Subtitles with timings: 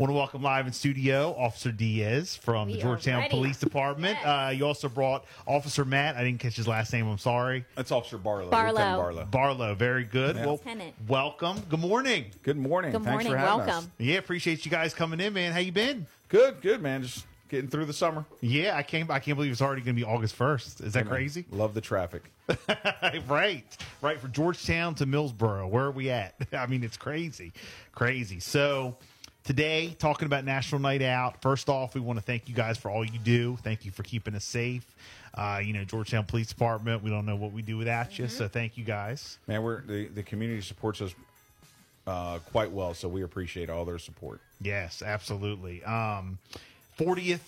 [0.00, 3.28] Want to welcome live in studio Officer Diaz from We the Georgetown.
[3.28, 4.16] Police Department.
[4.18, 4.26] Yes.
[4.26, 6.16] Uh, you also brought Officer Matt.
[6.16, 7.06] I didn't catch his last name.
[7.06, 7.66] I'm sorry.
[7.74, 8.48] That's Officer Barlow.
[8.48, 8.70] Barlow.
[8.78, 9.24] Lieutenant Barlow.
[9.26, 9.74] Barlow.
[9.74, 10.36] Very good.
[10.36, 10.46] Yeah.
[10.46, 10.94] Well, Lieutenant.
[11.06, 11.60] welcome.
[11.68, 12.24] Good morning.
[12.42, 12.92] Good morning.
[12.92, 13.30] Good Thanks morning.
[13.32, 13.84] for having Welcome.
[13.84, 13.88] us.
[13.98, 15.52] Yeah, appreciate you guys coming in, man.
[15.52, 16.06] How you been?
[16.30, 17.02] Good, good, man.
[17.02, 18.24] Just getting through the summer.
[18.40, 19.10] Yeah, I can't.
[19.10, 20.82] I can't believe it's already going to be August 1st.
[20.82, 21.44] Is that crazy?
[21.50, 22.22] Love the traffic.
[23.28, 23.64] right,
[24.00, 24.18] right.
[24.18, 26.36] From Georgetown to Millsboro, where are we at?
[26.54, 27.52] I mean, it's crazy,
[27.92, 28.40] crazy.
[28.40, 28.96] So
[29.44, 31.42] today, talking about National Night Out.
[31.42, 33.56] First off, we want to thank you guys for all you do.
[33.62, 34.84] Thank you for keeping us safe.
[35.34, 37.02] Uh, you know, Georgetown Police Department.
[37.02, 38.26] We don't know what we do without you.
[38.28, 39.38] So thank you guys.
[39.46, 41.14] Man, we're the, the community supports us
[42.06, 44.40] uh, quite well, so we appreciate all their support.
[44.60, 45.84] Yes, absolutely.
[45.84, 46.38] Um,
[46.98, 47.40] 40th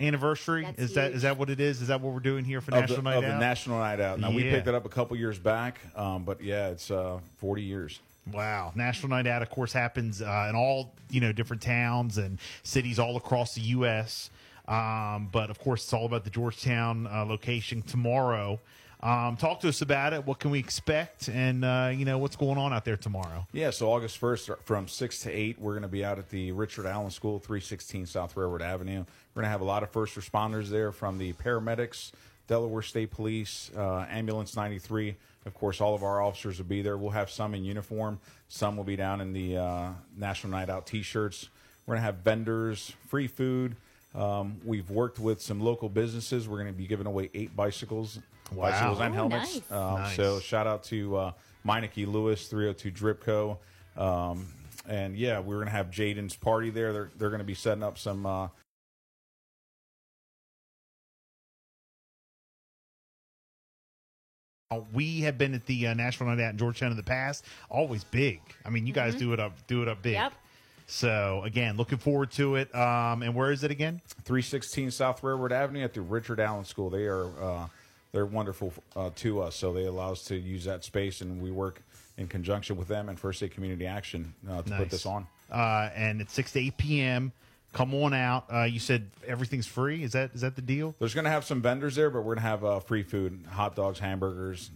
[0.00, 1.16] anniversary That's is that huge.
[1.16, 1.80] is that what it is?
[1.80, 3.28] Is that what we're doing here for Of National the, Night of Out?
[3.34, 4.20] the National Night Out.
[4.20, 7.62] Now we picked it up a couple years back, um, but yeah, it's uh, 40
[7.62, 8.00] years.
[8.32, 12.38] Wow, National Night Out, of course, happens uh, in all you know different towns and
[12.62, 14.30] cities all across the U.S.
[14.66, 18.60] Um, but of course, it's all about the Georgetown uh, location tomorrow.
[19.00, 20.26] Um, talk to us about it.
[20.26, 23.46] What can we expect, and uh, you know what's going on out there tomorrow?
[23.52, 26.50] Yeah, so August 1st from 6 to 8, we're going to be out at the
[26.50, 29.04] Richard Allen School, 316 South Railroad Avenue.
[29.34, 32.10] We're going to have a lot of first responders there from the paramedics,
[32.48, 35.14] Delaware State Police, uh, Ambulance 93.
[35.48, 36.96] Of course, all of our officers will be there.
[36.98, 40.86] We'll have some in uniform, some will be down in the uh, National Night Out
[40.86, 41.48] t shirts.
[41.86, 43.76] We're going to have vendors, free food.
[44.14, 46.46] Um, we've worked with some local businesses.
[46.46, 48.18] We're going to be giving away eight bicycles,
[48.52, 48.70] Wow.
[48.70, 49.54] bicycles and Oh, helmets.
[49.54, 49.72] nice.
[49.72, 50.16] Um, Nice.
[50.16, 51.32] So shout out to uh,
[51.66, 53.56] Meineke Lewes, 302 Dripco.
[54.00, 54.48] Um,
[54.86, 56.92] and yeah, we're going to have Jaden's party there.
[56.92, 58.26] They're, they're going to be setting up some.
[58.26, 58.48] Uh,
[64.92, 67.44] We have been at the uh, National Night Out in Georgetown in the past.
[67.70, 68.40] Always big.
[68.66, 70.12] I mean, you guys do it up, do it up big.
[70.12, 70.32] Yep.
[70.86, 72.74] So again, looking forward to it.
[72.74, 74.02] Um, and where is it again?
[74.24, 76.90] 316 South Railroad Avenue at the Richard Allen School.
[76.90, 77.66] They are uh,
[78.12, 81.50] they're wonderful uh, to us, so they allow us to use that space, and we
[81.50, 81.82] work
[82.18, 84.78] in conjunction with them and First Aid Community Action uh, to Nice.
[84.80, 85.26] put this on.
[85.50, 87.32] Uh, and it's six to eight p.m.
[87.78, 88.46] Come on out.
[88.52, 90.02] Uh, you said everything's free.
[90.02, 90.96] Is that is that the deal?
[90.98, 93.44] There's going to have some vendors there, but we're going to have uh, free food:
[93.48, 94.72] hot dogs, hamburgers,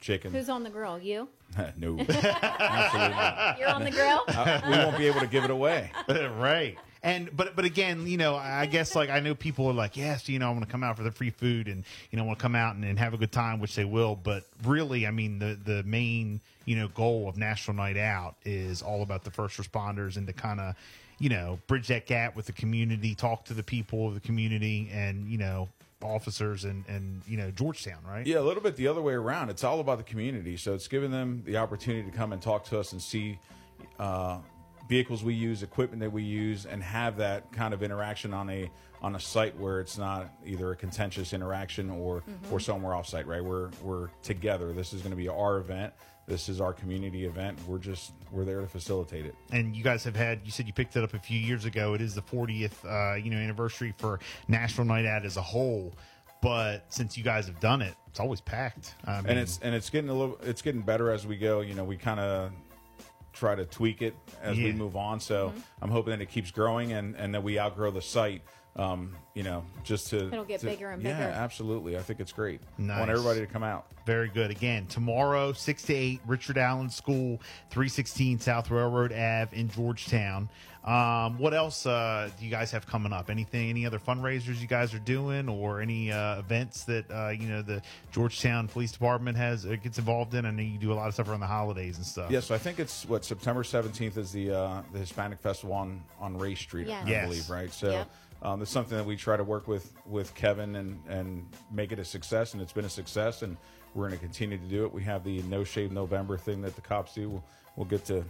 [0.00, 0.32] chicken.
[0.32, 0.98] Who's on the grill?
[0.98, 1.28] You?
[1.76, 3.58] no, absolutely not.
[3.58, 4.22] You're on the grill?
[4.28, 5.92] Uh, we won't be able to give it away.
[6.08, 6.78] right.
[7.02, 10.28] And but but again, you know, I guess like I know people are like, yes,
[10.28, 12.38] you know, I want to come out for the free food and you know want
[12.38, 14.16] to come out and, and have a good time, which they will.
[14.16, 18.82] But really, I mean, the the main you know goal of National Night Out is
[18.82, 20.74] all about the first responders and to kind of
[21.18, 24.90] you know bridge that gap with the community, talk to the people of the community,
[24.92, 25.68] and you know
[26.02, 28.26] officers and and you know Georgetown, right?
[28.26, 29.50] Yeah, a little bit the other way around.
[29.50, 30.56] It's all about the community.
[30.56, 33.38] So it's giving them the opportunity to come and talk to us and see
[33.98, 34.38] uh,
[34.88, 38.70] vehicles we use, equipment that we use, and have that kind of interaction on a
[39.02, 43.26] on a site where it's not either a contentious interaction or or somewhere off site.
[43.26, 43.44] Right?
[43.44, 44.72] We're we're together.
[44.72, 45.92] This is going to be our event.
[46.26, 47.56] This is our community event.
[47.68, 49.34] We're just we're there to facilitate it.
[49.52, 51.94] and you guys have had you said you picked it up a few years ago
[51.94, 54.18] it is the 40th uh, you know anniversary for
[54.48, 55.94] national night out as a whole
[56.42, 59.72] but since you guys have done it it's always packed I mean, and it's and
[59.76, 62.50] it's getting a little it's getting better as we go you know we kind of
[63.36, 65.20] try to tweak it as we move on.
[65.20, 65.58] So mm-hmm.
[65.82, 68.42] i'm hoping that it keeps growing and and that we outgrow the site
[68.76, 71.30] um you know just to It'll get to- bigger and yeah bigger.
[71.30, 71.96] absolutely.
[71.96, 72.60] I think it's great.
[72.78, 73.86] I want everybody to come out.
[74.06, 74.50] Very good.
[74.50, 80.48] Again tomorrow 6 to 8 richard allen school 316 south railroad ave in georgetown.
[80.84, 83.28] Um, what else uh, do you guys have coming up?
[83.28, 87.48] Anything any other fundraisers you guys are doing or any uh, events that uh, you
[87.48, 87.82] know the
[88.12, 90.46] georgetown police department has uh, gets involved in?
[90.46, 92.30] I know you do a lot of stuff around the holidays and stuff.
[92.30, 96.00] Yeah so i think it's what september 17th is the uh the hispanic festival on
[96.20, 97.04] on ray street Yes.
[97.04, 97.26] i Yes.
[97.28, 97.72] believe right?
[97.72, 98.10] So Yep.
[98.42, 101.98] Um, it's something that we try to work with with Kevin and and make it
[101.98, 103.56] a success, and it's been a success, and
[103.94, 104.92] we're going to continue to do it.
[104.92, 107.30] We have the No Shave November thing that the cops do.
[107.30, 107.44] We'll,
[107.76, 108.24] we'll get to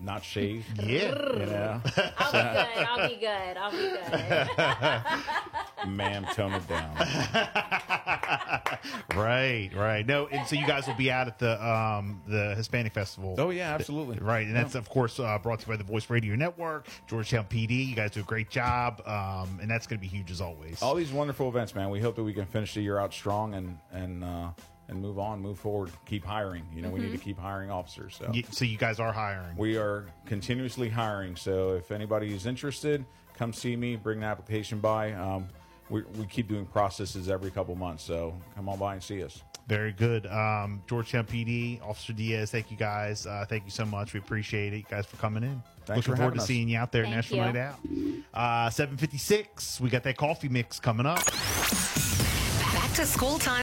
[0.00, 1.80] not shave, yeah you know,
[2.18, 3.56] I'll be good.
[3.56, 4.56] I'll be good.
[4.56, 5.06] I'll
[5.84, 5.90] be good.
[5.96, 6.96] ma'am, tone it down.
[9.14, 10.06] right, right.
[10.06, 13.34] No, and so you guys will be out at the um the Hispanic Festival.
[13.38, 14.18] Oh yeah, absolutely.
[14.18, 17.46] Right, and that's of course uh, brought to you by the Voice Radio Network, Georgetown
[17.46, 17.86] PD.
[17.86, 20.82] You guys do a great job, um, and that's going to be huge as always.
[20.82, 21.90] All these wonderful events, man.
[21.90, 24.50] We hope that we can finish the year out strong and and uh,
[24.88, 26.66] and move on, move forward, keep hiring.
[26.74, 28.16] You know, we need to keep hiring officers.
[28.18, 28.32] So.
[28.50, 29.56] So you guys are hiring.
[29.56, 31.36] We are continuously hiring.
[31.36, 33.04] So if anybody is interested,
[33.34, 33.96] come see me.
[33.96, 35.12] Bring an application by.
[35.12, 35.48] Um,
[35.90, 38.02] we, we keep doing processes every couple months.
[38.04, 39.42] So come on by and see us.
[39.68, 40.26] Very good.
[40.26, 43.26] Um, Georgetown PD, Officer Diaz, thank you guys.
[43.26, 44.12] Uh, thank you so much.
[44.14, 45.62] We appreciate it, you guys, for coming in.
[45.84, 46.46] Thanks Looking for forward to us.
[46.46, 47.52] seeing you out there at Thank National you.
[47.52, 48.66] Night Out.
[48.66, 51.24] Uh, 756, we got that coffee mix coming up.
[51.24, 53.62] Back to school time.